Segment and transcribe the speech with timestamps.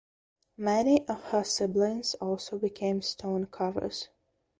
[0.57, 4.09] Many of her siblings also became stone carvers.